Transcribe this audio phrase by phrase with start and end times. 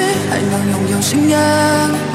[0.00, 2.13] 还能拥有信仰。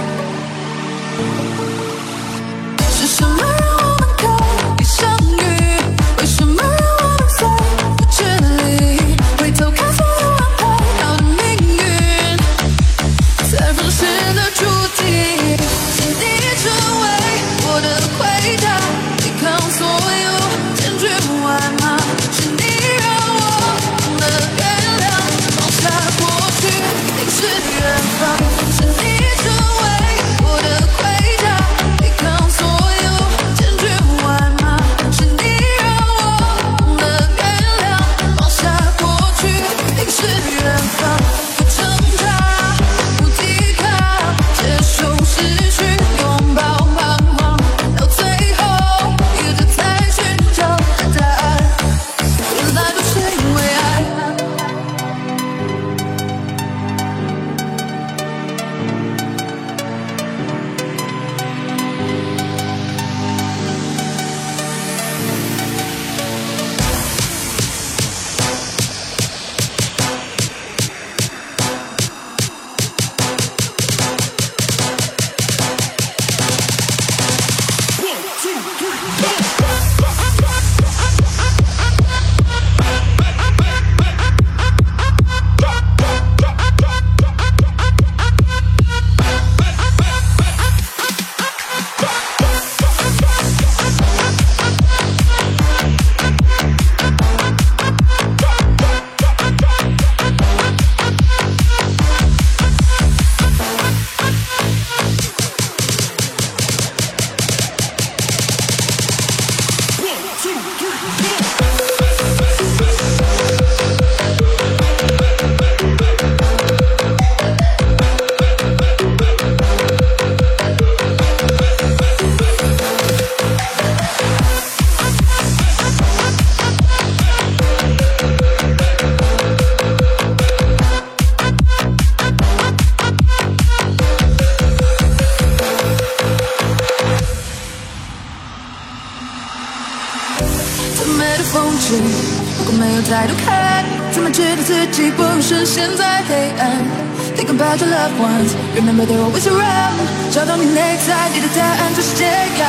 [148.79, 149.95] Remember，there always a room。
[150.31, 152.65] 找到你内在你的答案，就是解药。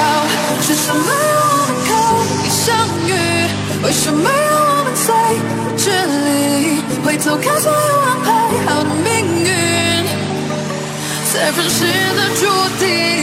[0.61, 1.89] 是什么让我们可
[2.45, 2.75] 以相
[3.07, 3.15] 遇？
[3.85, 5.07] 为什么让我们最
[5.79, 6.83] 距离？
[7.05, 8.29] 回头看所有安排，
[8.67, 9.09] 好的命
[9.45, 9.49] 运，
[11.33, 11.87] 才不是
[12.17, 12.43] 的注
[12.85, 13.20] 定。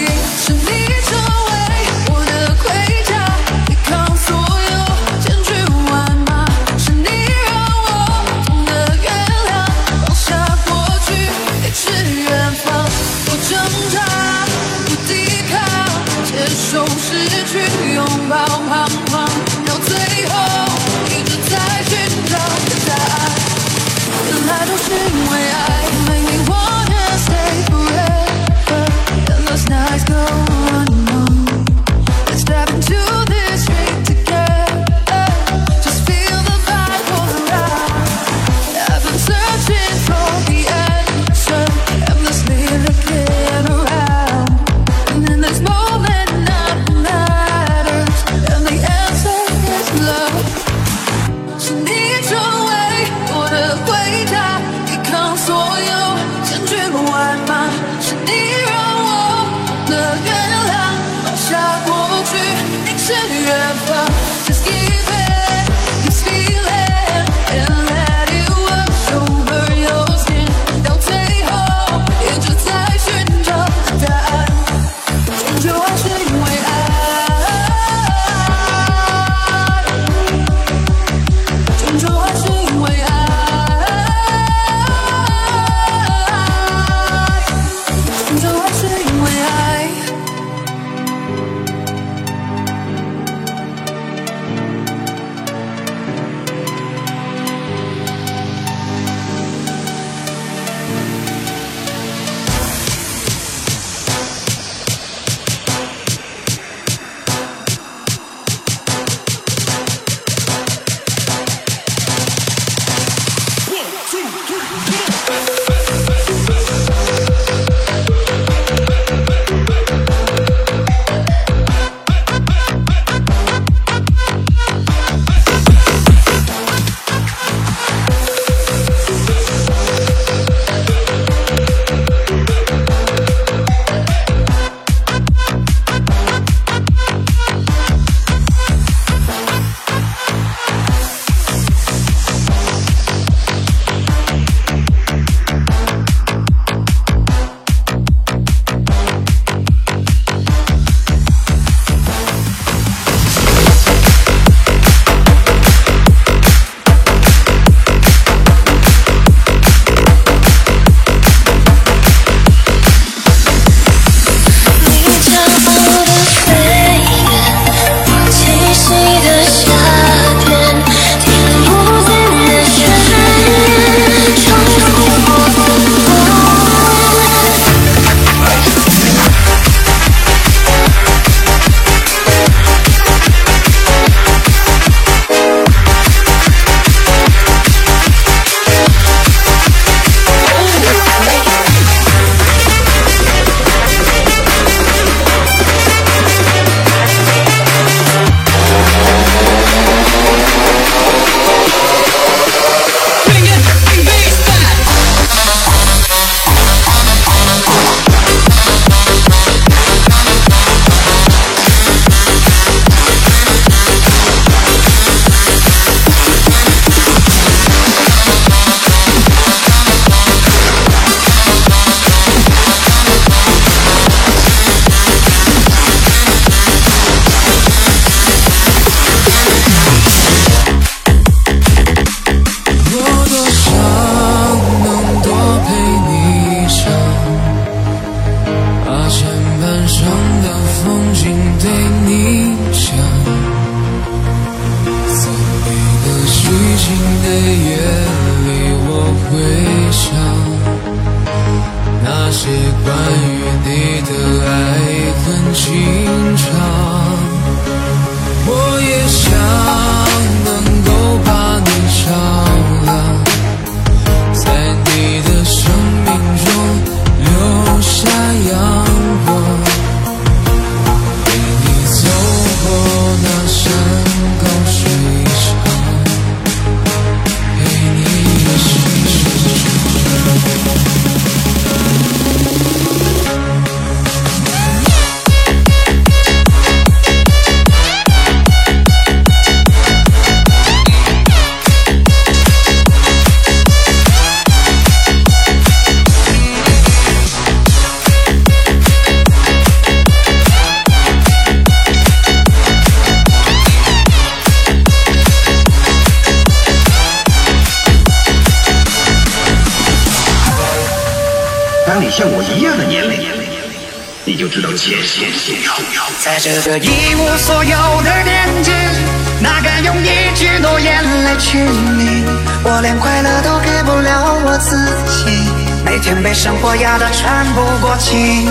[326.08, 328.46] 天被生活压得喘不过气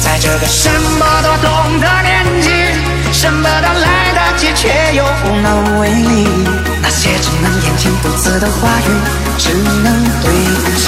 [0.00, 2.50] 在这个什么都懂的年纪
[3.12, 6.26] 什么都来得及却又无能为力
[6.82, 8.90] 那些只能咽进肚子的话语
[9.38, 10.32] 只能对
[10.64, 10.86] 不起。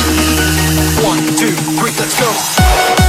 [1.07, 3.08] One two three let's go.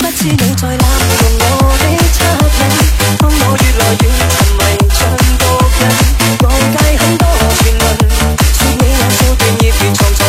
[0.00, 0.86] 不知你在哪，
[1.20, 1.84] 用我的
[2.14, 2.58] 抄起。
[3.18, 4.60] 当我愈来愈沉迷，
[4.94, 4.98] 像
[5.38, 5.42] 倒
[5.76, 5.78] 计，
[6.42, 7.82] 忘记很多传闻，
[8.54, 9.84] 说你来过，便要结
[10.14, 10.19] 束。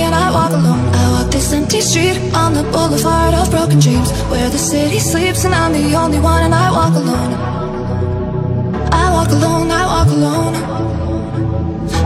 [0.00, 0.86] and I walk alone.
[0.94, 5.44] I walk this empty street on the boulevard of broken dreams Where the city sleeps
[5.44, 7.32] and I'm the only one and I walk alone.
[8.92, 10.54] I walk alone, I walk alone.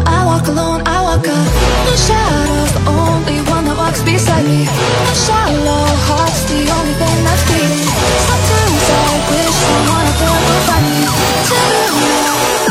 [0.06, 1.46] I walk alone, I walk up.
[1.88, 4.62] The shadow, the only one that walks beside me.
[5.12, 7.90] A shallow heart's the only thing that's beating
[8.28, 11.02] Sometimes I wish someone out there would find me.
[11.48, 12.65] To you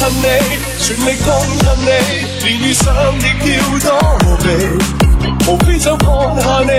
[0.00, 0.24] 恨你，
[0.78, 1.28] 全力痛
[1.60, 1.90] 恨你，
[2.42, 2.82] 连遇上
[3.18, 3.22] 亦
[3.52, 3.88] 要躲
[4.38, 4.44] 避。
[5.46, 6.72] 无非想放下你，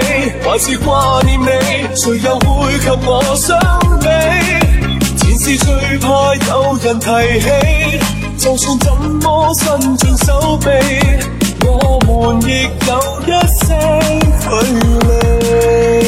[0.44, 1.46] 还是挂念你，
[1.96, 3.60] 谁又会及我相
[4.00, 4.08] 比？
[5.18, 5.68] 前事最
[6.00, 7.06] 怕有人提
[7.42, 7.48] 起，
[8.40, 8.92] 就算怎
[9.22, 10.68] 么伸尽手臂，
[11.68, 13.68] 我们亦有一些
[14.42, 14.50] 距
[15.08, 16.01] 离。